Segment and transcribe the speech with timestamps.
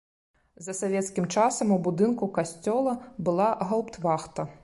[0.67, 4.41] За савецкім часам у будынку касцёла была гаўптвахта.